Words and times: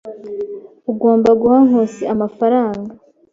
Ugomba 0.91 1.29
guha 1.39 1.57
Nkusi 1.67 2.03
amafaranga. 2.13 2.91